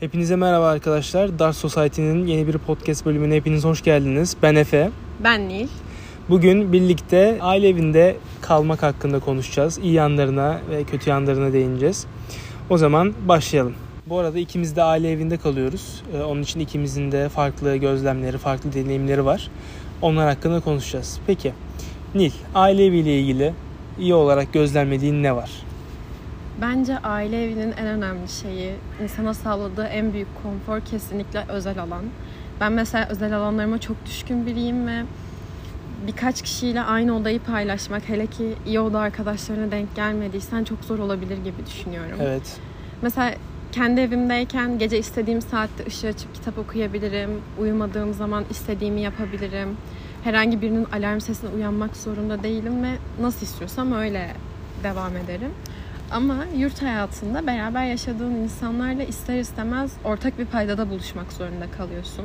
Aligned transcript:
Hepinize 0.00 0.36
merhaba 0.36 0.66
arkadaşlar. 0.68 1.38
Dark 1.38 1.56
Society'nin 1.56 2.26
yeni 2.26 2.46
bir 2.46 2.58
podcast 2.58 3.06
bölümüne 3.06 3.34
hepiniz 3.34 3.64
hoş 3.64 3.82
geldiniz. 3.82 4.36
Ben 4.42 4.54
Efe. 4.54 4.90
Ben 5.24 5.48
Nil. 5.48 5.68
Bugün 6.28 6.72
birlikte 6.72 7.38
aile 7.40 7.68
evinde 7.68 8.16
kalmak 8.42 8.82
hakkında 8.82 9.20
konuşacağız. 9.20 9.78
İyi 9.78 9.92
yanlarına 9.92 10.60
ve 10.70 10.84
kötü 10.84 11.10
yanlarına 11.10 11.52
değineceğiz. 11.52 12.06
O 12.70 12.78
zaman 12.78 13.14
başlayalım. 13.28 13.74
Bu 14.06 14.18
arada 14.18 14.38
ikimiz 14.38 14.76
de 14.76 14.82
aile 14.82 15.10
evinde 15.10 15.36
kalıyoruz. 15.36 16.02
Ee, 16.14 16.22
Onun 16.22 16.42
için 16.42 16.60
ikimizin 16.60 17.12
de 17.12 17.28
farklı 17.28 17.76
gözlemleri, 17.76 18.38
farklı 18.38 18.72
deneyimleri 18.72 19.24
var. 19.24 19.50
Onlar 20.02 20.28
hakkında 20.28 20.60
konuşacağız. 20.60 21.20
Peki 21.26 21.52
Nil, 22.14 22.30
aile 22.54 22.84
eviyle 22.86 23.20
ilgili 23.20 23.52
iyi 23.98 24.14
olarak 24.14 24.52
gözlemlediğin 24.52 25.22
ne 25.22 25.36
var? 25.36 25.50
Bence 26.60 26.98
aile 26.98 27.44
evinin 27.44 27.72
en 27.72 27.86
önemli 27.86 28.28
şeyi, 28.28 28.74
insana 29.02 29.34
sağladığı 29.34 29.84
en 29.84 30.12
büyük 30.12 30.28
konfor 30.42 30.80
kesinlikle 30.80 31.44
özel 31.48 31.78
alan. 31.78 32.04
Ben 32.60 32.72
mesela 32.72 33.08
özel 33.08 33.36
alanlarıma 33.36 33.78
çok 33.78 34.06
düşkün 34.06 34.46
biriyim 34.46 34.86
ve 34.86 35.02
birkaç 36.06 36.42
kişiyle 36.42 36.82
aynı 36.82 37.16
odayı 37.16 37.40
paylaşmak, 37.40 38.08
hele 38.08 38.26
ki 38.26 38.54
iyi 38.66 38.80
oda 38.80 38.98
arkadaşlarına 38.98 39.70
denk 39.70 39.96
gelmediysen 39.96 40.64
çok 40.64 40.84
zor 40.84 40.98
olabilir 40.98 41.36
gibi 41.36 41.66
düşünüyorum. 41.66 42.18
Evet. 42.22 42.60
Mesela 43.02 43.34
kendi 43.72 44.00
evimdeyken 44.00 44.78
gece 44.78 44.98
istediğim 44.98 45.42
saatte 45.42 45.86
ışığı 45.86 46.08
açıp 46.08 46.34
kitap 46.34 46.58
okuyabilirim. 46.58 47.30
Uyumadığım 47.60 48.14
zaman 48.14 48.44
istediğimi 48.50 49.00
yapabilirim. 49.00 49.76
Herhangi 50.24 50.62
birinin 50.62 50.84
alarm 50.84 51.20
sesine 51.20 51.50
uyanmak 51.50 51.96
zorunda 51.96 52.42
değilim 52.42 52.82
ve 52.82 52.90
nasıl 53.20 53.46
istiyorsam 53.46 53.92
öyle 53.92 54.30
devam 54.82 55.16
ederim. 55.16 55.50
Ama 56.10 56.46
yurt 56.56 56.82
hayatında 56.82 57.46
beraber 57.46 57.84
yaşadığın 57.84 58.34
insanlarla 58.34 59.02
ister 59.02 59.38
istemez 59.38 59.92
ortak 60.04 60.38
bir 60.38 60.44
paydada 60.44 60.90
buluşmak 60.90 61.32
zorunda 61.32 61.70
kalıyorsun. 61.78 62.24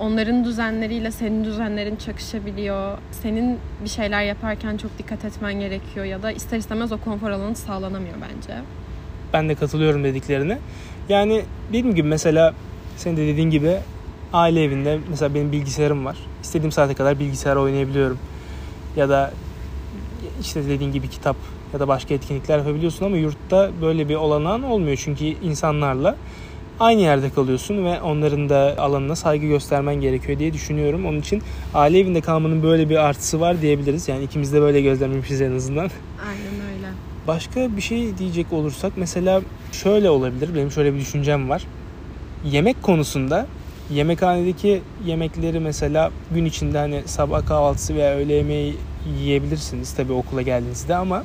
Onların 0.00 0.44
düzenleriyle 0.44 1.10
senin 1.10 1.44
düzenlerin 1.44 1.96
çakışabiliyor. 1.96 2.98
Senin 3.10 3.58
bir 3.84 3.88
şeyler 3.88 4.22
yaparken 4.22 4.76
çok 4.76 4.98
dikkat 4.98 5.24
etmen 5.24 5.54
gerekiyor 5.54 6.04
ya 6.04 6.22
da 6.22 6.32
ister 6.32 6.58
istemez 6.58 6.92
o 6.92 6.98
konfor 6.98 7.30
alanı 7.30 7.56
sağlanamıyor 7.56 8.14
bence. 8.14 8.58
Ben 9.32 9.48
de 9.48 9.54
katılıyorum 9.54 10.04
dediklerine. 10.04 10.58
Yani 11.08 11.42
dediğim 11.68 11.94
gibi 11.94 12.08
mesela 12.08 12.54
senin 12.96 13.16
de 13.16 13.26
dediğin 13.26 13.50
gibi 13.50 13.76
aile 14.32 14.64
evinde 14.64 14.98
mesela 15.10 15.34
benim 15.34 15.52
bilgisayarım 15.52 16.04
var. 16.04 16.16
İstediğim 16.42 16.72
saate 16.72 16.94
kadar 16.94 17.18
bilgisayar 17.18 17.56
oynayabiliyorum. 17.56 18.18
Ya 18.96 19.08
da 19.08 19.32
işte 20.40 20.68
dediğin 20.68 20.92
gibi 20.92 21.08
kitap 21.08 21.36
ya 21.74 21.80
da 21.80 21.88
başka 21.88 22.14
etkinlikler 22.14 22.58
yapabiliyorsun 22.58 23.06
ama 23.06 23.16
yurtta 23.16 23.70
böyle 23.82 24.08
bir 24.08 24.14
olanağın 24.14 24.62
olmuyor. 24.62 25.00
Çünkü 25.04 25.24
insanlarla 25.24 26.16
aynı 26.80 27.00
yerde 27.00 27.30
kalıyorsun 27.30 27.84
ve 27.84 28.00
onların 28.02 28.48
da 28.48 28.74
alanına 28.78 29.16
saygı 29.16 29.46
göstermen 29.46 29.94
gerekiyor 29.94 30.38
diye 30.38 30.52
düşünüyorum. 30.52 31.06
Onun 31.06 31.20
için 31.20 31.42
aile 31.74 31.98
evinde 31.98 32.20
kalmanın 32.20 32.62
böyle 32.62 32.90
bir 32.90 32.96
artısı 32.96 33.40
var 33.40 33.62
diyebiliriz. 33.62 34.08
Yani 34.08 34.24
ikimiz 34.24 34.52
de 34.52 34.60
böyle 34.60 34.80
gözlemlemişiz 34.80 35.40
en 35.40 35.56
azından. 35.56 35.90
Aynen 36.28 36.74
öyle. 36.74 36.86
Başka 37.26 37.76
bir 37.76 37.82
şey 37.82 38.18
diyecek 38.18 38.52
olursak 38.52 38.92
mesela 38.96 39.42
şöyle 39.72 40.10
olabilir. 40.10 40.54
Benim 40.54 40.70
şöyle 40.70 40.94
bir 40.94 41.00
düşüncem 41.00 41.48
var. 41.48 41.64
Yemek 42.44 42.82
konusunda 42.82 43.46
yemekhanedeki 43.90 44.82
yemekleri 45.06 45.60
mesela 45.60 46.10
gün 46.34 46.44
içinde 46.44 46.78
hani 46.78 47.02
sabah 47.06 47.46
kahvaltısı 47.46 47.94
veya 47.94 48.14
öğle 48.14 48.32
yemeği 48.32 48.76
yiyebilirsiniz 49.18 49.94
tabii 49.94 50.12
okula 50.12 50.42
geldiğinizde 50.42 50.96
ama 50.96 51.24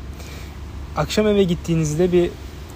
akşam 0.98 1.28
eve 1.28 1.44
gittiğinizde 1.44 2.12
bir 2.12 2.32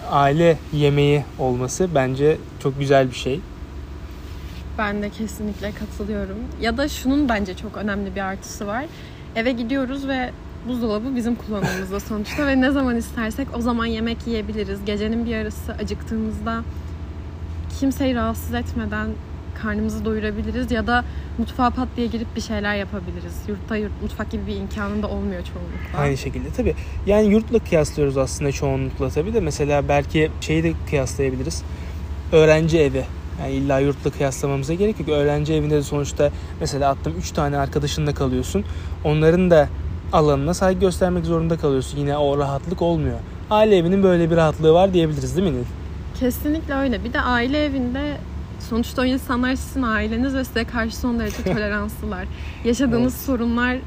aile 0.09 0.57
yemeği 0.73 1.23
olması 1.39 1.89
bence 1.95 2.37
çok 2.63 2.79
güzel 2.79 3.09
bir 3.09 3.15
şey. 3.15 3.39
Ben 4.77 5.01
de 5.01 5.09
kesinlikle 5.09 5.71
katılıyorum. 5.71 6.37
Ya 6.61 6.77
da 6.77 6.89
şunun 6.89 7.29
bence 7.29 7.57
çok 7.57 7.77
önemli 7.77 8.15
bir 8.15 8.21
artısı 8.21 8.67
var. 8.67 8.85
Eve 9.35 9.51
gidiyoruz 9.51 10.07
ve 10.07 10.31
buzdolabı 10.67 11.15
bizim 11.15 11.35
kullanımımızda 11.35 11.99
sonuçta 11.99 12.47
ve 12.47 12.61
ne 12.61 12.71
zaman 12.71 12.95
istersek 12.95 13.47
o 13.57 13.61
zaman 13.61 13.85
yemek 13.85 14.27
yiyebiliriz. 14.27 14.85
Gecenin 14.85 15.25
bir 15.25 15.31
yarısı 15.31 15.73
acıktığımızda 15.73 16.63
kimseyi 17.79 18.15
rahatsız 18.15 18.53
etmeden 18.53 19.07
karnımızı 19.61 20.05
doyurabiliriz 20.05 20.71
ya 20.71 20.87
da 20.87 21.05
mutfağa 21.37 21.69
pat 21.69 21.87
diye 21.97 22.07
girip 22.07 22.35
bir 22.35 22.41
şeyler 22.41 22.75
yapabiliriz. 22.75 23.33
Yurtta 23.47 23.75
yurt, 23.75 23.91
mutfak 24.01 24.31
gibi 24.31 24.47
bir 24.47 24.55
imkanın 24.55 25.03
da 25.03 25.07
olmuyor 25.07 25.41
çoğunlukla. 25.43 25.99
Aynı 25.99 26.17
şekilde 26.17 26.49
tabii. 26.57 26.75
Yani 27.05 27.27
yurtla 27.27 27.59
kıyaslıyoruz 27.59 28.17
aslında 28.17 28.51
çoğunlukla 28.51 29.09
tabii 29.09 29.33
de 29.33 29.39
mesela 29.39 29.87
belki 29.89 30.31
şeyi 30.41 30.63
de 30.63 30.73
kıyaslayabiliriz. 30.89 31.63
Öğrenci 32.31 32.79
evi. 32.79 33.03
Yani 33.41 33.51
illa 33.51 33.79
yurtla 33.79 34.09
kıyaslamamıza 34.09 34.73
gerek 34.73 34.99
yok. 34.99 35.09
Öğrenci 35.09 35.53
evinde 35.53 35.75
de 35.75 35.83
sonuçta 35.83 36.31
mesela 36.59 36.89
attım 36.89 37.13
3 37.17 37.31
tane 37.31 37.57
arkadaşınla 37.57 38.13
kalıyorsun. 38.13 38.63
Onların 39.03 39.51
da 39.51 39.69
alanına 40.13 40.53
saygı 40.53 40.79
göstermek 40.79 41.25
zorunda 41.25 41.57
kalıyorsun. 41.57 41.97
Yine 41.97 42.17
o 42.17 42.37
rahatlık 42.37 42.81
olmuyor. 42.81 43.19
Aile 43.49 43.77
evinin 43.77 44.03
böyle 44.03 44.31
bir 44.31 44.35
rahatlığı 44.35 44.73
var 44.73 44.93
diyebiliriz 44.93 45.37
değil 45.37 45.49
mi 45.49 45.57
Nil? 45.57 45.63
Kesinlikle 46.19 46.73
öyle. 46.73 47.03
Bir 47.03 47.13
de 47.13 47.21
aile 47.21 47.65
evinde 47.65 48.17
sonuçta 48.69 49.01
o 49.01 49.05
insanlar 49.05 49.55
sizin 49.55 49.81
aileniz 49.81 50.35
ve 50.35 50.43
size 50.43 50.63
karşı 50.63 50.95
son 50.97 51.19
derece 51.19 51.43
toleranslılar. 51.53 52.25
Yaşadığınız 52.65 53.13
Evet. 53.13 53.25
sorunlar 53.25 53.77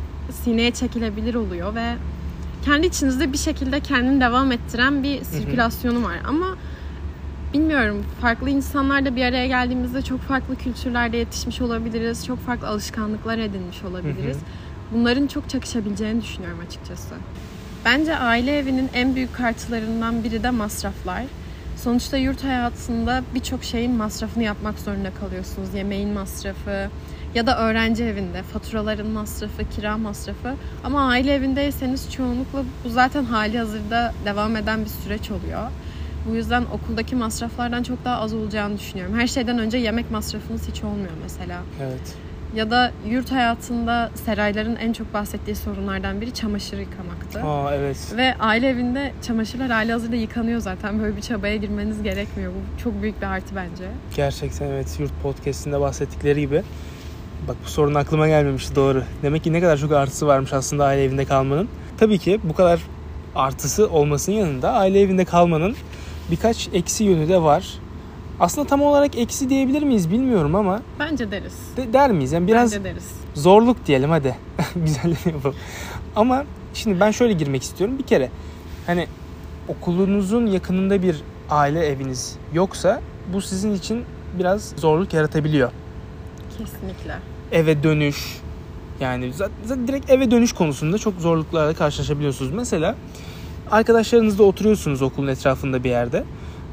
sineye 0.45 0.71
çekilebilir 0.71 1.35
oluyor 1.35 1.75
ve 1.75 1.95
kendi 2.65 2.87
içinizde 2.87 3.33
bir 3.33 3.39
şekilde 3.39 3.81
kendini 3.81 4.21
devam 4.21 4.53
ettiren 4.53 5.03
bir 5.03 5.25
sirkülasyonu 5.25 6.05
var. 6.05 6.17
Ama 6.29 6.47
bilmiyorum 7.55 8.05
farklı 8.21 8.51
insanlarla 8.51 9.17
bir 9.17 9.25
araya 9.25 9.47
geldiğimizde 9.47 10.03
çok 10.03 10.21
farklı 10.21 10.57
kültürlerde 10.57 11.17
yetişmiş 11.17 11.61
olabiliriz. 11.61 12.27
Çok 12.27 12.39
farklı 12.39 12.69
alışkanlıklar 12.69 13.39
edinmiş 13.39 13.83
olabiliriz. 13.85 14.37
Bunların 14.93 15.27
çok 15.27 15.49
çakışabileceğini 15.51 16.23
düşünüyorum 16.23 16.59
açıkçası. 16.67 17.15
Bence 17.85 18.17
aile 18.17 18.59
evinin 18.59 18.91
en 18.95 19.15
büyük 19.15 19.41
artılarından 19.41 20.25
biri 20.25 20.43
de 20.43 20.51
masraflar. 20.51 21.23
Sonuçta 21.77 22.17
yurt 22.17 22.45
hayatında 22.45 23.23
birçok 23.35 23.65
şeyin 23.65 23.93
masrafını 23.93 24.43
yapmak 24.43 24.79
zorunda 24.79 25.11
kalıyorsunuz. 25.21 25.75
Yemeğin 25.75 26.09
masrafı 26.09 26.91
ya 27.35 27.47
da 27.47 27.59
öğrenci 27.59 28.05
evinde 28.05 28.43
faturaların 28.43 29.07
masrafı, 29.07 29.69
kira 29.77 29.97
masrafı. 29.99 30.55
Ama 30.85 31.09
aile 31.09 31.35
evindeyseniz 31.35 32.13
çoğunlukla 32.13 32.65
bu 32.85 32.89
zaten 32.89 33.25
hali 33.25 33.59
hazırda 33.59 34.15
devam 34.25 34.57
eden 34.57 34.85
bir 34.85 34.91
süreç 34.91 35.31
oluyor. 35.31 35.71
Bu 36.31 36.35
yüzden 36.35 36.65
okuldaki 36.73 37.17
masraflardan 37.17 37.83
çok 37.83 38.05
daha 38.05 38.21
az 38.21 38.35
olacağını 38.35 38.79
düşünüyorum. 38.79 39.19
Her 39.19 39.27
şeyden 39.27 39.59
önce 39.59 39.79
yemek 39.79 40.11
masrafınız 40.11 40.69
hiç 40.69 40.85
olmuyor 40.85 41.13
mesela. 41.23 41.61
Evet. 41.83 42.15
Ya 42.55 42.71
da 42.71 42.93
yurt 43.09 43.33
hayatında 43.33 44.11
serayların 44.25 44.77
en 44.77 44.93
çok 44.93 45.15
bahsettiği 45.15 45.57
sorunlardan 45.57 46.21
biri 46.21 46.35
çamaşır 46.35 46.79
yıkamaktı. 46.79 47.43
Aa 47.43 47.75
evet. 47.75 48.13
Ve 48.17 48.35
aile 48.41 48.69
evinde 48.69 49.13
çamaşırlar 49.23 49.71
hali 49.71 49.93
hazırda 49.93 50.17
yıkanıyor 50.17 50.61
zaten. 50.61 51.03
Böyle 51.03 51.17
bir 51.17 51.23
çabaya 51.23 51.57
girmeniz 51.57 52.03
gerekmiyor. 52.03 52.53
Bu 52.53 52.83
çok 52.83 53.03
büyük 53.03 53.21
bir 53.23 53.27
artı 53.27 53.57
bence. 53.57 53.85
Gerçekten 54.17 54.67
evet 54.67 54.97
yurt 55.01 55.13
podcastinde 55.23 55.81
bahsettikleri 55.81 56.41
gibi. 56.41 56.63
Bak 57.49 57.57
bu 57.65 57.69
sorun 57.69 57.95
aklıma 57.95 58.29
gelmemişti 58.29 58.77
doğru. 58.77 59.03
Demek 59.23 59.45
ki 59.45 59.53
ne 59.53 59.61
kadar 59.61 59.77
çok 59.77 59.93
artısı 59.93 60.27
varmış 60.27 60.53
aslında 60.53 60.85
aile 60.85 61.05
evinde 61.05 61.25
kalmanın. 61.25 61.69
Tabii 61.99 62.19
ki 62.19 62.41
bu 62.45 62.55
kadar 62.55 62.81
artısı 63.35 63.89
olmasının 63.91 64.37
yanında 64.37 64.73
aile 64.73 65.01
evinde 65.01 65.25
kalmanın 65.25 65.77
birkaç 66.31 66.69
eksi 66.73 67.05
yönü 67.05 67.29
de 67.29 67.43
var. 67.43 67.79
Aslında 68.41 68.67
tam 68.67 68.83
olarak 68.83 69.19
eksi 69.19 69.51
diyebilir 69.51 69.83
miyiz 69.83 70.11
bilmiyorum 70.11 70.55
ama 70.55 70.83
Bence 70.99 71.31
deriz. 71.31 71.55
de, 71.77 71.93
der 71.93 72.13
miyiz? 72.13 72.33
Yani 72.33 72.47
biraz 72.47 72.73
Bence 72.73 72.85
deriz. 72.85 73.05
zorluk 73.35 73.87
diyelim 73.87 74.11
hadi. 74.11 74.37
Güzel 74.77 75.17
yapalım. 75.27 75.57
Ama 76.17 76.45
şimdi 76.75 77.01
ben 77.01 77.11
şöyle 77.11 77.33
girmek 77.33 77.63
istiyorum. 77.63 77.99
Bir 77.99 78.03
kere 78.05 78.31
hani 78.87 79.07
okulunuzun 79.69 80.47
yakınında 80.47 81.03
bir 81.03 81.23
aile 81.51 81.87
eviniz 81.87 82.37
yoksa 82.53 83.01
bu 83.33 83.43
sizin 83.43 83.75
için 83.75 84.05
biraz 84.39 84.73
zorluk 84.77 85.15
yaratabiliyor. 85.15 85.71
Kesinlikle. 86.59 87.19
Eve 87.53 87.83
dönüş 87.83 88.41
yani 89.01 89.33
zaten, 89.33 89.55
zaten 89.65 89.89
direkt 89.89 90.11
eve 90.11 90.31
dönüş 90.31 90.53
konusunda 90.53 90.99
çok 90.99 91.15
zorluklarla 91.21 91.75
karşılaşabiliyorsunuz. 91.75 92.53
Mesela 92.53 92.95
arkadaşlarınızla 93.71 94.45
oturuyorsunuz 94.45 95.03
okulun 95.03 95.27
etrafında 95.27 95.85
bir 95.85 95.91
yerde. 95.91 96.25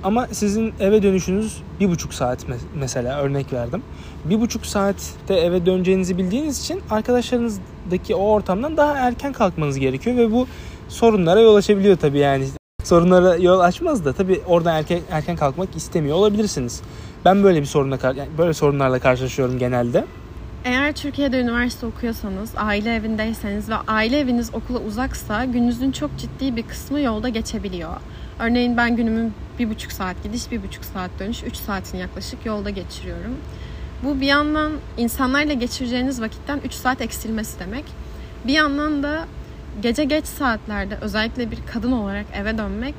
Ama 0.04 0.28
sizin 0.32 0.74
eve 0.80 1.04
dönüşünüz 1.04 1.58
bir 1.80 1.90
buçuk 1.90 2.14
saat 2.14 2.44
me- 2.44 2.58
mesela 2.76 3.20
örnek 3.20 3.54
verdim. 3.54 3.84
Bir 4.26 4.42
buçuk 4.42 4.66
saatte 4.66 5.34
eve 5.34 5.66
döneceğinizi 5.66 6.18
bildiğiniz 6.18 6.60
için 6.64 6.82
arkadaşlarınızdaki 6.90 8.16
o 8.16 8.24
ortamdan 8.24 8.78
daha 8.78 8.94
erken 8.94 9.34
kalkmanız 9.34 9.80
gerekiyor 9.80 10.18
ve 10.18 10.32
bu 10.32 10.48
sorunlara 10.90 11.40
yol 11.40 11.56
açabiliyor 11.56 11.98
tabii 11.98 12.18
yani. 12.18 12.46
Sorunlara 12.84 13.36
yol 13.36 13.60
açmaz 13.60 14.06
da 14.06 14.14
tabii 14.14 14.42
oradan 14.48 14.76
erken 14.76 15.00
erken 15.12 15.36
kalkmak 15.36 15.76
istemiyor 15.76 16.16
olabilirsiniz. 16.16 16.82
Ben 17.26 17.44
böyle 17.44 17.62
bir 17.62 17.66
sorunla 17.66 17.98
yani 18.04 18.30
böyle 18.38 18.54
sorunlarla 18.54 19.00
karşılaşıyorum 19.00 19.60
genelde. 19.60 20.06
Eğer 20.66 20.96
Türkiye'de 20.96 21.40
üniversite 21.40 21.86
okuyorsanız, 21.86 22.50
aile 22.58 22.96
evindeyseniz 22.96 23.70
ve 23.70 23.76
aile 23.88 24.20
eviniz 24.20 24.50
okula 24.54 24.80
uzaksa 24.80 25.46
gününüzün 25.46 25.92
çok 25.92 26.18
ciddi 26.18 26.56
bir 26.56 26.64
kısmı 26.64 27.00
yolda 27.00 27.30
geçebiliyor. 27.30 27.92
Örneğin 28.40 28.78
ben 28.78 28.96
günümün 28.96 29.34
bir 29.60 29.70
buçuk 29.70 29.92
saat 29.92 30.24
gidiş, 30.24 30.52
bir 30.52 30.64
buçuk 30.64 30.86
saat 30.86 31.12
dönüş, 31.20 31.44
üç 31.44 31.56
saatini 31.56 32.02
yaklaşık 32.02 32.46
yolda 32.46 32.70
geçiriyorum. 32.70 33.38
Bu 34.04 34.22
bir 34.22 34.28
yandan 34.28 34.72
insanlarla 34.98 35.54
geçireceğiniz 35.54 36.22
vakitten 36.22 36.60
3 36.66 36.74
saat 36.74 37.02
eksilmesi 37.02 37.60
demek. 37.60 37.86
Bir 38.48 38.54
yandan 38.54 39.04
da 39.04 39.28
gece 39.82 40.04
geç 40.04 40.26
saatlerde 40.26 40.98
özellikle 41.02 41.52
bir 41.52 41.58
kadın 41.74 41.92
olarak 41.92 42.26
eve 42.34 42.58
dönmek 42.58 42.96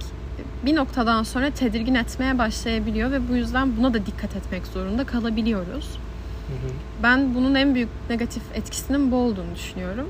bir 0.67 0.77
noktadan 0.77 1.23
sonra 1.23 1.51
tedirgin 1.51 1.95
etmeye 1.95 2.39
başlayabiliyor 2.39 3.11
ve 3.11 3.29
bu 3.29 3.37
yüzden 3.37 3.77
buna 3.77 3.95
da 3.95 4.07
dikkat 4.07 4.37
etmek 4.37 4.67
zorunda 4.67 5.05
kalabiliyoruz. 5.05 5.99
Hı 6.49 6.53
hı. 6.53 6.73
Ben 7.03 7.35
bunun 7.35 7.55
en 7.55 7.75
büyük 7.75 7.89
negatif 8.11 8.43
etkisinin 8.55 9.13
bu 9.13 9.17
olduğunu 9.17 9.55
düşünüyorum. 9.55 10.09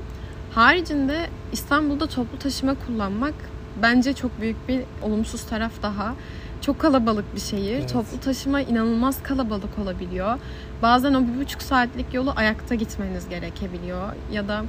Haricinde 0.53 1.29
İstanbul'da 1.51 2.07
toplu 2.07 2.39
taşıma 2.39 2.75
kullanmak 2.87 3.33
bence 3.81 4.13
çok 4.13 4.41
büyük 4.41 4.67
bir 4.67 4.81
olumsuz 5.01 5.43
taraf 5.43 5.71
daha. 5.83 6.15
Çok 6.61 6.79
kalabalık 6.79 7.35
bir 7.35 7.39
şehir. 7.39 7.75
Evet. 7.75 7.93
Toplu 7.93 8.19
taşıma 8.19 8.61
inanılmaz 8.61 9.23
kalabalık 9.23 9.79
olabiliyor. 9.79 10.39
Bazen 10.81 11.13
o 11.13 11.21
bir 11.27 11.41
buçuk 11.41 11.61
saatlik 11.61 12.13
yolu 12.13 12.33
ayakta 12.35 12.75
gitmeniz 12.75 13.29
gerekebiliyor. 13.29 14.13
Ya 14.31 14.47
da 14.47 14.63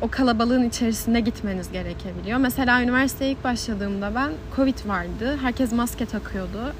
o 0.00 0.08
kalabalığın 0.10 0.68
içerisinde 0.68 1.20
gitmeniz 1.20 1.72
gerekebiliyor. 1.72 2.38
Mesela 2.38 2.82
üniversiteye 2.82 3.30
ilk 3.30 3.44
başladığımda 3.44 4.14
ben 4.14 4.32
Covid 4.56 4.78
vardı. 4.86 5.38
Herkes 5.42 5.72
maske 5.72 6.06
takıyordu. 6.06 6.72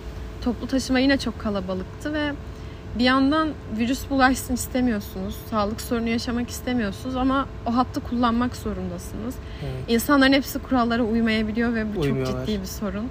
Toplu 0.44 0.66
taşıma 0.66 0.98
yine 0.98 1.18
çok 1.18 1.38
kalabalıktı 1.38 2.12
ve 2.14 2.32
bir 2.98 3.04
yandan 3.04 3.48
virüs 3.78 4.10
bulaşsın 4.10 4.54
istemiyorsunuz. 4.54 5.36
Sağlık 5.50 5.80
sorunu 5.80 6.08
yaşamak 6.08 6.50
istemiyorsunuz 6.50 7.16
ama 7.16 7.46
o 7.66 7.76
hattı 7.76 8.00
kullanmak 8.00 8.56
zorundasınız. 8.56 9.34
Evet. 9.62 9.84
İnsanların 9.88 10.32
hepsi 10.32 10.58
kurallara 10.58 11.02
uymayabiliyor 11.02 11.74
ve 11.74 11.96
bu 11.96 12.04
çok 12.04 12.26
ciddi 12.26 12.60
bir 12.60 12.66
sorun. 12.66 13.08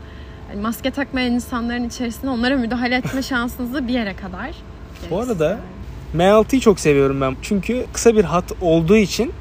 Yani 0.49 0.61
maske 0.61 0.91
takmayan 0.91 1.33
insanların 1.33 1.83
içerisinde 1.83 2.31
onlara 2.31 2.57
müdahale 2.57 2.95
etme 2.95 3.21
şansınız 3.31 3.73
da 3.73 3.87
bir 3.87 3.93
yere 3.93 4.15
kadar. 4.15 4.55
Bu 5.09 5.19
arada 5.19 5.59
M6'yı 6.15 6.61
çok 6.61 6.79
seviyorum 6.79 7.21
ben. 7.21 7.35
Çünkü 7.41 7.85
kısa 7.93 8.15
bir 8.15 8.23
hat 8.23 8.51
olduğu 8.61 8.95
için 8.95 9.31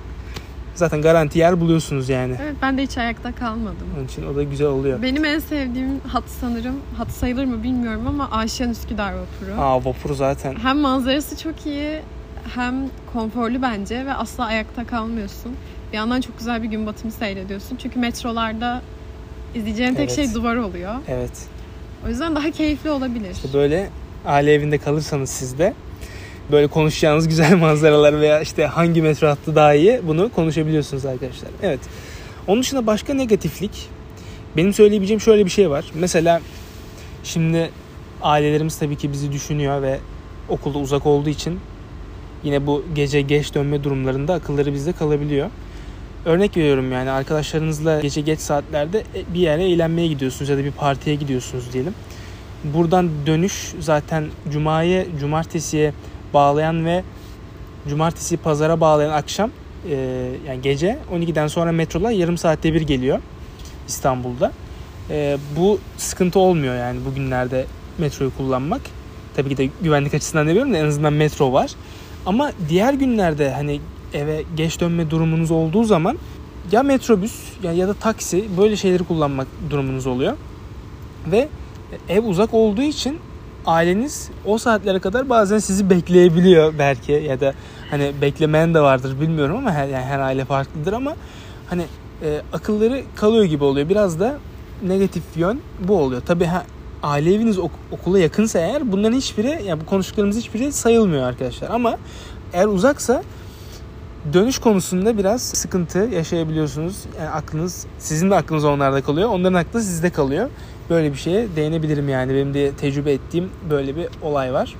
zaten 0.79 1.03
garanti 1.03 1.39
yer 1.39 1.61
buluyorsunuz 1.61 2.09
yani. 2.09 2.37
Evet 2.43 2.55
ben 2.63 2.79
de 2.79 2.83
hiç 2.83 2.99
ayakta 2.99 3.35
kalmadım. 3.35 3.87
Onun 3.97 4.05
için 4.07 4.27
o 4.27 4.37
da 4.37 4.43
güzel 4.43 4.67
oluyor. 4.67 5.03
Benim 5.03 5.25
en 5.25 5.39
sevdiğim 5.39 6.01
hat 6.09 6.25
sanırım, 6.41 6.77
hat 6.99 7.11
sayılır 7.11 7.45
mı 7.45 7.63
bilmiyorum 7.63 8.07
ama 8.07 8.31
Ayşen 8.31 8.69
Üsküdar 8.69 9.13
vapuru. 9.13 9.61
Aa 9.61 9.85
vapur 9.85 10.15
zaten. 10.15 10.55
Hem 10.63 10.79
manzarası 10.79 11.39
çok 11.39 11.67
iyi 11.67 12.01
hem 12.55 12.75
konforlu 13.13 13.63
bence 13.63 14.07
ve 14.07 14.15
asla 14.15 14.45
ayakta 14.45 14.87
kalmıyorsun. 14.87 15.53
Bir 15.93 15.97
yandan 15.97 16.21
çok 16.21 16.39
güzel 16.39 16.63
bir 16.63 16.69
gün 16.69 16.87
batımı 16.87 17.13
seyrediyorsun. 17.13 17.77
Çünkü 17.77 17.99
metrolarda 17.99 18.83
izleyeceğin 19.55 19.95
tek 19.95 20.11
şey 20.11 20.25
evet. 20.25 20.35
şey 20.35 20.43
duvar 20.43 20.57
oluyor. 20.57 20.95
Evet. 21.09 21.47
O 22.07 22.09
yüzden 22.09 22.37
daha 22.37 22.51
keyifli 22.51 22.91
olabilir. 22.91 23.31
İşte 23.31 23.49
böyle 23.55 23.91
aile 24.27 24.53
evinde 24.53 24.79
kalırsanız 24.79 25.31
siz 25.31 25.59
de 25.59 25.75
böyle 26.53 26.67
konuşacağınız 26.67 27.29
güzel 27.29 27.57
manzaralar 27.61 28.21
veya 28.21 28.41
işte 28.41 28.67
hangi 28.67 29.03
metro 29.03 29.29
hattı 29.29 29.57
daha 29.57 29.75
iyi 29.75 30.01
bunu 30.07 30.33
konuşabiliyorsunuz 30.33 31.07
arkadaşlar. 31.07 31.51
Evet. 31.63 31.81
Onun 32.47 32.63
dışında 32.63 32.87
başka 32.87 33.15
negatiflik 33.15 33.89
benim 34.57 34.73
söyleyebileceğim 34.73 35.21
şöyle 35.21 35.45
bir 35.45 35.51
şey 35.51 35.71
var. 35.71 35.85
Mesela 35.95 36.41
şimdi 37.25 37.71
ailelerimiz 38.23 38.79
tabii 38.79 38.97
ki 38.97 39.13
bizi 39.13 39.33
düşünüyor 39.33 39.83
ve 39.83 39.99
okulda 40.49 40.79
uzak 40.79 41.07
olduğu 41.07 41.29
için 41.29 41.61
yine 42.45 42.67
bu 42.67 42.85
gece 42.95 43.21
geç 43.21 43.55
dönme 43.55 43.85
durumlarında 43.85 44.35
akılları 44.35 44.75
bizde 44.75 44.93
kalabiliyor. 44.93 45.51
Örnek 46.25 46.57
veriyorum 46.57 46.93
yani 46.93 47.11
arkadaşlarınızla 47.11 48.01
gece 48.01 48.21
geç 48.21 48.41
saatlerde 48.41 49.05
bir 49.35 49.41
yere 49.41 49.65
eğlenmeye 49.65 50.09
gidiyorsunuz 50.09 50.49
ya 50.49 50.59
da 50.59 50.65
bir 50.65 50.73
partiye 50.73 51.17
gidiyorsunuz 51.17 51.73
diyelim. 51.73 51.95
Buradan 52.65 53.11
dönüş 53.27 53.75
zaten 53.81 54.27
cumaya, 54.53 55.05
cumartesiye 55.21 55.93
bağlayan 56.35 56.87
ve 56.87 57.05
cumartesi 57.89 58.37
pazara 58.37 58.81
bağlayan 58.81 59.11
akşam 59.11 59.51
e, 59.91 59.95
yani 60.47 60.63
gece 60.63 60.99
12'den 61.13 61.47
sonra 61.47 61.73
metrolar 61.73 62.11
yarım 62.11 62.39
saatte 62.39 62.75
bir 62.75 62.83
geliyor 62.83 63.19
İstanbul'da. 63.89 64.53
E, 65.11 65.39
bu 65.57 65.79
sıkıntı 65.97 66.39
olmuyor 66.39 66.77
yani 66.77 67.05
bugünlerde 67.05 67.67
metroyu 67.99 68.33
kullanmak. 68.37 68.81
Tabii 69.37 69.49
ki 69.49 69.57
de 69.57 69.69
güvenlik 69.83 70.15
açısından 70.15 70.47
demiyorum 70.49 70.73
da 70.73 70.79
en 70.79 70.85
azından 70.85 71.13
metro 71.13 71.53
var. 71.53 71.71
Ama 72.27 72.53
diğer 72.69 72.95
günlerde 72.95 73.51
hani 73.51 73.81
eve 74.15 74.45
geç 74.57 74.81
dönme 74.81 75.11
durumunuz 75.11 75.51
olduğu 75.51 75.85
zaman 75.85 76.19
ya 76.73 76.83
metrobüs 76.83 77.33
ya, 77.63 77.73
ya 77.73 77.89
da 77.89 77.95
taksi 77.95 78.45
böyle 78.59 78.77
şeyleri 78.77 79.05
kullanmak 79.05 79.47
durumunuz 79.71 80.07
oluyor. 80.07 80.37
Ve 81.31 81.49
ev 82.09 82.25
uzak 82.25 82.55
olduğu 82.55 82.83
için 82.83 83.19
aileniz 83.69 84.31
o 84.45 84.59
saatlere 84.59 84.99
kadar 84.99 85.29
bazen 85.29 85.59
sizi 85.59 85.91
bekleyebiliyor 85.91 86.75
belki 86.79 87.13
ya 87.13 87.41
da 87.41 87.55
hani 87.91 88.13
beklemeyen 88.23 88.75
de 88.75 88.81
vardır 88.81 89.21
bilmiyorum 89.21 89.57
ama 89.57 89.73
her, 89.73 89.89
yani 89.89 90.05
her 90.05 90.19
aile 90.19 90.45
farklıdır 90.45 90.93
ama 90.93 91.15
hani 91.71 91.83
e, 92.23 92.41
akılları 92.53 93.03
kalıyor 93.17 93.45
gibi 93.45 93.65
oluyor. 93.65 93.89
Biraz 93.89 94.21
da 94.21 94.39
negatif 94.83 95.23
yön 95.37 95.61
bu 95.89 95.99
oluyor. 95.99 96.23
Tabii 96.27 96.45
ha, 96.45 96.65
aile 97.03 97.35
eviniz 97.35 97.59
ok- 97.59 97.71
okula 97.93 98.19
yakınsa 98.19 98.59
eğer 98.59 98.93
bunların 98.93 99.17
hiçbiri 99.17 99.63
yani 99.67 99.81
bu 99.81 99.87
konuştuklarımız 99.87 100.37
hiçbiri 100.37 100.73
sayılmıyor 100.73 101.23
arkadaşlar. 101.23 101.71
Ama 101.71 101.97
eğer 102.53 102.67
uzaksa 102.67 103.23
dönüş 104.33 104.59
konusunda 104.59 105.19
biraz 105.19 105.43
sıkıntı 105.43 105.99
yaşayabiliyorsunuz. 105.99 106.97
Yani 107.19 107.29
aklınız 107.29 107.87
sizin 107.99 108.31
de 108.31 108.35
aklınız 108.35 108.65
onlarda 108.65 109.03
kalıyor. 109.03 109.29
Onların 109.29 109.55
aklı 109.55 109.81
sizde 109.83 110.11
kalıyor 110.11 110.51
böyle 110.91 111.13
bir 111.13 111.19
şeye 111.19 111.57
değinebilirim 111.57 112.09
yani. 112.09 112.35
Benim 112.35 112.55
de 112.55 112.73
tecrübe 112.73 113.13
ettiğim 113.13 113.51
böyle 113.71 113.97
bir 113.97 114.09
olay 114.23 114.53
var. 114.53 114.75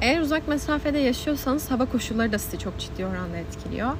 Eğer 0.00 0.20
uzak 0.20 0.48
mesafede 0.48 0.98
yaşıyorsanız 0.98 1.70
hava 1.70 1.84
koşulları 1.84 2.32
da 2.32 2.38
sizi 2.38 2.58
çok 2.58 2.78
ciddi 2.78 3.06
oranda 3.06 3.36
etkiliyor. 3.36 3.90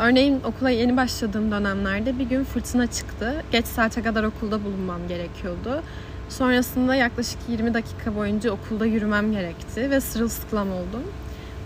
Örneğin 0.00 0.40
okula 0.44 0.70
yeni 0.70 0.96
başladığım 0.96 1.50
dönemlerde 1.50 2.18
bir 2.18 2.24
gün 2.24 2.44
fırtına 2.44 2.86
çıktı. 2.86 3.42
Geç 3.52 3.66
saate 3.66 4.02
kadar 4.02 4.24
okulda 4.24 4.64
bulunmam 4.64 5.08
gerekiyordu. 5.08 5.82
Sonrasında 6.28 6.94
yaklaşık 6.94 7.38
20 7.48 7.74
dakika 7.74 8.16
boyunca 8.16 8.50
okulda 8.50 8.86
yürümem 8.86 9.32
gerekti 9.32 9.90
ve 9.90 10.00
sırılsıklam 10.00 10.72
oldum. 10.72 11.02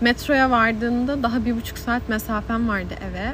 Metroya 0.01 0.51
vardığımda 0.51 1.23
daha 1.23 1.45
bir 1.45 1.55
buçuk 1.55 1.77
saat 1.77 2.09
mesafem 2.09 2.69
vardı 2.69 2.93
eve. 3.11 3.33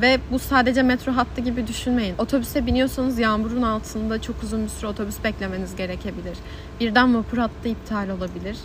Ve 0.00 0.18
bu 0.32 0.38
sadece 0.38 0.82
metro 0.82 1.12
hattı 1.12 1.40
gibi 1.40 1.66
düşünmeyin. 1.66 2.14
Otobüse 2.18 2.66
biniyorsanız 2.66 3.18
yağmurun 3.18 3.62
altında 3.62 4.22
çok 4.22 4.42
uzun 4.42 4.64
bir 4.64 4.68
süre 4.68 4.86
otobüs 4.86 5.24
beklemeniz 5.24 5.76
gerekebilir. 5.76 6.38
Birden 6.80 7.14
vapur 7.14 7.38
hattı 7.38 7.68
iptal 7.68 8.08
olabilir. 8.08 8.56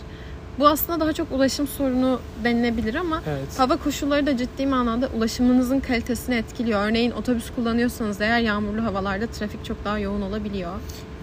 Bu 0.58 0.68
aslında 0.68 1.00
daha 1.00 1.12
çok 1.12 1.32
ulaşım 1.32 1.66
sorunu 1.66 2.20
denilebilir 2.44 2.94
ama 2.94 3.22
evet. 3.28 3.58
hava 3.58 3.76
koşulları 3.76 4.26
da 4.26 4.36
ciddi 4.36 4.66
manada 4.66 5.08
ulaşımınızın 5.16 5.80
kalitesini 5.80 6.34
etkiliyor. 6.34 6.86
Örneğin 6.86 7.10
otobüs 7.10 7.50
kullanıyorsanız 7.56 8.20
eğer 8.20 8.40
yağmurlu 8.40 8.84
havalarda 8.84 9.26
trafik 9.26 9.64
çok 9.64 9.84
daha 9.84 9.98
yoğun 9.98 10.22
olabiliyor. 10.22 10.72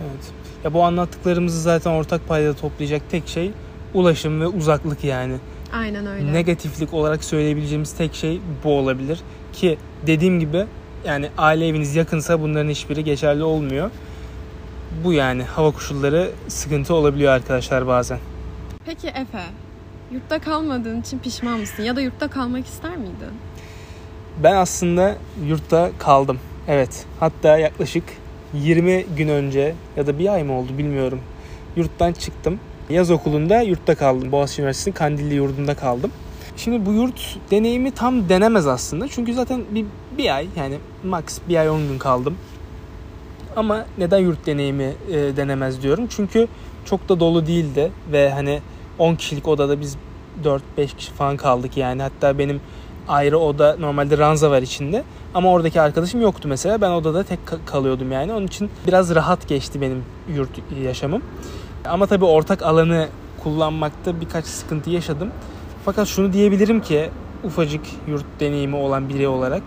Evet. 0.02 0.32
Ya 0.64 0.74
bu 0.74 0.84
anlattıklarımızı 0.84 1.62
zaten 1.62 1.92
ortak 1.92 2.28
payda 2.28 2.54
toplayacak 2.54 3.02
tek 3.12 3.28
şey 3.28 3.52
ulaşım 3.94 4.42
ve 4.42 4.48
uzaklık 4.48 5.04
yani. 5.04 5.36
Aynen 5.74 6.08
öyle. 6.08 6.34
Negatiflik 6.34 6.94
olarak 6.94 7.24
söyleyebileceğimiz 7.24 7.94
tek 7.94 8.16
şey 8.16 8.42
bu 8.64 8.78
olabilir. 8.78 9.20
Ki 9.54 9.78
dediğim 10.08 10.40
gibi 10.40 10.66
yani 11.06 11.30
aile 11.38 11.68
eviniz 11.68 11.96
yakınsa 11.96 12.42
bunların 12.42 12.70
hiçbiri 12.70 13.04
geçerli 13.04 13.44
olmuyor. 13.44 13.92
Bu 15.04 15.14
yani 15.14 15.44
hava 15.44 15.72
koşulları 15.72 16.32
sıkıntı 16.48 16.94
olabiliyor 16.94 17.32
arkadaşlar 17.32 17.88
bazen. 17.88 18.20
Peki 18.86 19.08
Efe, 19.08 19.44
yurtta 20.12 20.40
kalmadığın 20.40 21.02
için 21.02 21.20
pişman 21.20 21.60
mısın 21.60 21.84
ya 21.84 21.96
da 21.96 22.02
yurtta 22.02 22.28
kalmak 22.28 22.66
ister 22.66 22.98
miydin? 22.98 23.34
Ben 24.44 24.56
aslında 24.56 25.16
yurtta 25.48 25.92
kaldım. 26.00 26.40
Evet. 26.68 27.06
Hatta 27.20 27.58
yaklaşık 27.58 28.04
20 28.54 29.06
gün 29.18 29.28
önce 29.28 29.76
ya 29.98 30.08
da 30.08 30.20
bir 30.20 30.34
ay 30.34 30.44
mı 30.44 30.54
oldu 30.54 30.78
bilmiyorum. 30.78 31.20
Yurttan 31.76 32.14
çıktım. 32.14 32.60
Yaz 32.90 33.12
okulunda 33.12 33.62
yurtta 33.62 33.96
kaldım. 33.96 34.32
Boğaziçi 34.32 34.62
Üniversitesi'nin 34.62 34.94
Kandilli 34.94 35.34
yurdunda 35.36 35.76
kaldım. 35.76 36.12
Şimdi 36.64 36.86
bu 36.86 36.94
yurt 36.94 37.38
deneyimi 37.52 37.92
tam 37.92 38.30
denemez 38.30 38.68
aslında. 38.68 39.08
Çünkü 39.08 39.34
zaten 39.34 39.62
bir, 39.72 39.86
bir 40.18 40.36
ay 40.36 40.48
yani 40.56 40.78
max 41.04 41.24
bir 41.50 41.56
ay 41.56 41.70
10 41.70 41.88
gün 41.88 41.98
kaldım. 41.98 42.36
Ama 43.56 43.86
neden 43.98 44.20
yurt 44.20 44.46
deneyimi 44.46 44.94
e, 45.12 45.14
denemez 45.14 45.82
diyorum. 45.82 46.08
Çünkü 46.10 46.48
çok 46.86 47.10
da 47.10 47.20
dolu 47.20 47.48
değildi 47.48 47.92
ve 48.12 48.32
hani 48.32 48.62
10 49.00 49.16
kişilik 49.16 49.48
odada 49.48 49.82
biz 49.82 49.98
4-5 50.44 50.62
kişi 50.98 51.12
falan 51.12 51.38
kaldık 51.38 51.78
yani. 51.78 52.02
Hatta 52.02 52.38
benim 52.38 52.62
ayrı 53.08 53.38
oda 53.38 53.76
normalde 53.80 54.18
ranza 54.18 54.52
var 54.52 54.62
içinde. 54.62 55.04
Ama 55.34 55.52
oradaki 55.52 55.82
arkadaşım 55.82 56.22
yoktu 56.22 56.48
mesela. 56.48 56.82
Ben 56.82 56.92
odada 56.92 57.24
tek 57.24 57.40
kalıyordum 57.66 58.12
yani. 58.12 58.34
Onun 58.34 58.48
için 58.48 58.70
biraz 58.88 59.16
rahat 59.16 59.48
geçti 59.48 59.82
benim 59.82 60.04
yurt 60.36 60.50
yaşamım. 60.84 61.22
Ama 61.86 62.08
tabii 62.08 62.26
ortak 62.26 62.62
alanı 62.62 63.08
kullanmakta 63.44 64.22
birkaç 64.22 64.46
sıkıntı 64.46 64.90
yaşadım. 64.90 65.32
Fakat 65.86 66.08
şunu 66.08 66.34
diyebilirim 66.34 66.82
ki 66.82 67.10
ufacık 67.44 67.82
yurt 68.08 68.26
deneyimi 68.40 68.76
olan 68.76 69.10
biri 69.10 69.28
olarak 69.28 69.64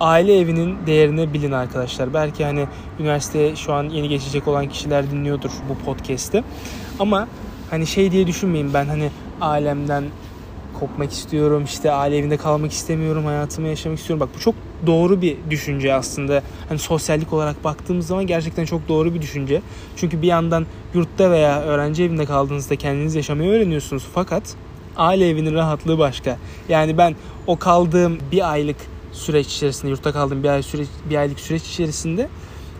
aile 0.00 0.38
evinin 0.38 0.76
değerini 0.86 1.32
bilin 1.34 1.52
arkadaşlar. 1.52 2.14
Belki 2.14 2.44
hani 2.44 2.66
üniversiteye 3.00 3.56
şu 3.56 3.72
an 3.72 3.84
yeni 3.84 4.08
geçecek 4.08 4.48
olan 4.48 4.68
kişiler 4.68 5.10
dinliyordur 5.10 5.50
bu 5.68 5.84
podcast'i. 5.84 6.44
Ama 6.98 7.28
hani 7.70 7.86
şey 7.86 8.12
diye 8.12 8.26
düşünmeyin 8.26 8.74
ben 8.74 8.86
hani 8.86 9.10
alemden 9.40 10.04
kopmak 10.80 11.12
istiyorum. 11.12 11.64
işte 11.64 11.92
aile 11.92 12.16
evinde 12.16 12.36
kalmak 12.36 12.72
istemiyorum. 12.72 13.24
Hayatımı 13.24 13.68
yaşamak 13.68 13.98
istiyorum. 13.98 14.20
Bak 14.20 14.36
bu 14.36 14.40
çok 14.40 14.54
doğru 14.86 15.22
bir 15.22 15.36
düşünce 15.50 15.94
aslında. 15.94 16.42
Hani 16.68 16.78
sosyallik 16.78 17.32
olarak 17.32 17.64
baktığımız 17.64 18.06
zaman 18.06 18.26
gerçekten 18.26 18.64
çok 18.64 18.88
doğru 18.88 19.14
bir 19.14 19.22
düşünce. 19.22 19.62
Çünkü 19.96 20.22
bir 20.22 20.26
yandan 20.26 20.66
yurtta 20.94 21.30
veya 21.30 21.62
öğrenci 21.62 22.04
evinde 22.04 22.24
kaldığınızda 22.24 22.76
kendiniz 22.76 23.14
yaşamayı 23.14 23.50
öğreniyorsunuz. 23.50 24.06
Fakat 24.14 24.56
aile 24.96 25.28
evinin 25.28 25.54
rahatlığı 25.54 25.98
başka. 25.98 26.38
Yani 26.68 26.98
ben 26.98 27.14
o 27.46 27.58
kaldığım 27.58 28.18
bir 28.32 28.52
aylık 28.52 28.76
süreç 29.12 29.46
içerisinde, 29.46 29.90
yurtta 29.90 30.12
kaldığım 30.12 30.42
bir, 30.42 30.48
ay 30.48 30.62
süreç, 30.62 30.88
bir 31.10 31.16
aylık 31.16 31.40
süreç 31.40 31.62
içerisinde 31.62 32.28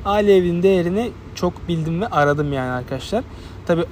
aile 0.04 0.36
evinin 0.36 0.62
değerini 0.62 1.10
çok 1.34 1.68
bildim 1.68 2.00
ve 2.00 2.06
aradım 2.06 2.52
yani 2.52 2.70
arkadaşlar. 2.70 3.24
Tabi 3.66 3.84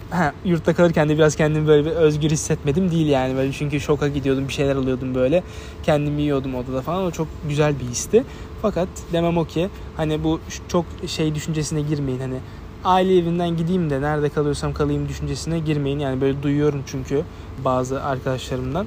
yurtta 0.44 0.74
kalırken 0.74 1.08
de 1.08 1.14
biraz 1.16 1.36
kendimi 1.36 1.66
böyle 1.66 1.84
bir 1.84 1.90
özgür 1.90 2.30
hissetmedim 2.30 2.90
değil 2.90 3.06
yani 3.06 3.36
böyle 3.36 3.52
çünkü 3.52 3.80
şoka 3.80 4.08
gidiyordum 4.08 4.48
bir 4.48 4.52
şeyler 4.52 4.76
alıyordum 4.76 5.14
böyle 5.14 5.42
kendimi 5.82 6.22
yiyordum 6.22 6.54
odada 6.54 6.82
falan 6.82 7.04
o 7.04 7.10
çok 7.10 7.28
güzel 7.48 7.80
bir 7.80 7.84
histi. 7.84 8.24
Fakat 8.62 8.88
demem 9.12 9.38
o 9.38 9.44
ki 9.44 9.68
hani 9.96 10.24
bu 10.24 10.40
çok 10.68 10.84
şey 11.06 11.34
düşüncesine 11.34 11.80
girmeyin 11.80 12.20
hani 12.20 12.36
aile 12.84 13.18
evinden 13.18 13.56
gideyim 13.56 13.90
de 13.90 14.02
nerede 14.02 14.28
kalıyorsam 14.28 14.72
kalayım 14.72 15.08
düşüncesine 15.08 15.58
girmeyin 15.58 15.98
yani 15.98 16.20
böyle 16.20 16.42
duyuyorum 16.42 16.82
çünkü 16.86 17.22
bazı 17.64 18.02
arkadaşlarımdan. 18.02 18.86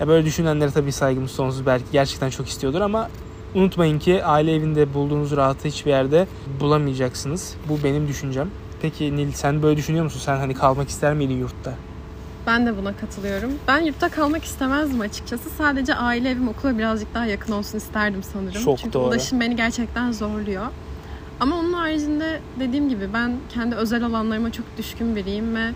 Ya 0.00 0.08
böyle 0.08 0.26
düşünenlere 0.26 0.70
tabii 0.70 0.92
saygımız 0.92 1.30
sonsuz 1.30 1.66
belki 1.66 1.84
gerçekten 1.92 2.30
çok 2.30 2.48
istiyordur 2.48 2.80
ama 2.80 3.08
unutmayın 3.54 3.98
ki 3.98 4.24
aile 4.24 4.54
evinde 4.54 4.94
bulduğunuz 4.94 5.36
rahatı 5.36 5.68
hiçbir 5.68 5.90
yerde 5.90 6.26
bulamayacaksınız. 6.60 7.54
Bu 7.68 7.84
benim 7.84 8.08
düşüncem. 8.08 8.50
Peki 8.82 9.16
Nil 9.16 9.32
sen 9.32 9.62
böyle 9.62 9.76
düşünüyor 9.76 10.04
musun? 10.04 10.20
Sen 10.24 10.36
hani 10.36 10.54
kalmak 10.54 10.88
ister 10.88 11.14
miydin 11.14 11.38
yurtta? 11.38 11.74
Ben 12.46 12.66
de 12.66 12.76
buna 12.76 12.96
katılıyorum. 12.96 13.50
Ben 13.68 13.80
yurtta 13.80 14.08
kalmak 14.08 14.44
istemezdim 14.44 15.00
açıkçası. 15.00 15.50
Sadece 15.50 15.94
aile 15.94 16.30
evim 16.30 16.48
okula 16.48 16.78
birazcık 16.78 17.14
daha 17.14 17.26
yakın 17.26 17.52
olsun 17.52 17.78
isterdim 17.78 18.22
sanırım. 18.22 18.64
Çok 18.64 18.78
Çünkü 18.78 18.92
doğru. 18.92 19.08
ulaşım 19.08 19.40
beni 19.40 19.56
gerçekten 19.56 20.12
zorluyor. 20.12 20.66
Ama 21.42 21.56
onun 21.56 21.72
haricinde 21.72 22.40
dediğim 22.60 22.88
gibi 22.88 23.08
ben 23.14 23.32
kendi 23.54 23.74
özel 23.74 24.04
alanlarıma 24.04 24.52
çok 24.52 24.66
düşkün 24.78 25.16
biriyim 25.16 25.56
ve 25.56 25.70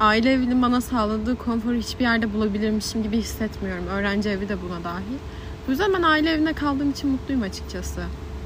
aile 0.00 0.32
evinin 0.32 0.62
bana 0.62 0.80
sağladığı 0.80 1.36
konforu 1.36 1.74
hiçbir 1.74 2.04
yerde 2.04 2.32
bulabilirmişim 2.34 3.02
gibi 3.02 3.16
hissetmiyorum. 3.16 3.86
Öğrenci 3.86 4.28
evi 4.28 4.48
de 4.48 4.62
buna 4.62 4.84
dahil. 4.84 5.18
Bu 5.66 5.70
yüzden 5.70 5.92
ben 5.92 6.02
aile 6.02 6.30
evinde 6.30 6.52
kaldığım 6.52 6.90
için 6.90 7.10
mutluyum 7.10 7.42
açıkçası. 7.42 8.00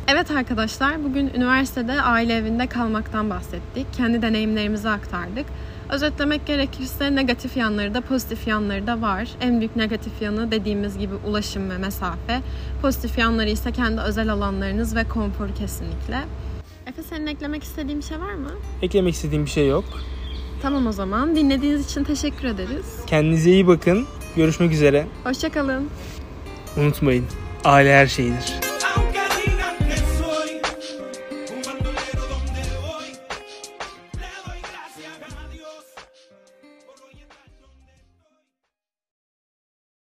Evet 0.09 0.31
arkadaşlar, 0.31 1.05
bugün 1.05 1.31
üniversitede 1.35 2.03
aile 2.03 2.35
evinde 2.35 2.67
kalmaktan 2.67 3.31
bahsettik. 3.31 3.87
Kendi 3.97 4.23
deneyimlerimizi 4.23 4.89
aktardık. 4.89 5.47
Özetlemek 5.93 6.47
gerekirse 6.47 7.15
negatif 7.15 7.57
yanları 7.57 7.95
da 7.95 8.01
pozitif 8.01 8.47
yanları 8.49 8.87
da 8.87 9.01
var. 9.01 9.29
En 9.41 9.61
büyük 9.61 9.77
negatif 9.77 10.23
yanı 10.23 10.51
dediğimiz 10.51 10.99
gibi 10.99 11.15
ulaşım 11.15 11.71
ve 11.71 11.79
mesafe. 11.79 12.41
Pozitif 12.83 13.19
yanları 13.19 13.51
ise 13.51 13.73
kendi 13.73 14.01
özel 14.01 14.33
alanlarınız 14.33 14.97
ve 14.97 15.05
konfor 15.05 15.49
kesinlikle. 15.59 16.19
Efe 16.87 17.03
senin 17.03 17.27
eklemek 17.27 17.63
istediğin 17.63 17.99
bir 17.99 18.05
şey 18.05 18.21
var 18.21 18.35
mı? 18.35 18.51
Eklemek 18.83 19.15
istediğim 19.15 19.45
bir 19.45 19.51
şey 19.51 19.69
yok. 19.69 19.85
Tamam 20.63 20.87
o 20.87 20.93
zaman. 20.93 21.37
Dinlediğiniz 21.37 21.91
için 21.91 22.05
teşekkür 22.05 22.45
ederiz. 22.45 22.97
Kendinize 23.07 23.51
iyi 23.51 23.67
bakın. 23.67 24.07
Görüşmek 24.37 24.73
üzere. 24.73 25.07
Hoşçakalın. 25.25 25.89
Unutmayın. 26.77 27.25
Aile 27.65 27.95
her 27.95 28.07
şeydir. 28.07 28.72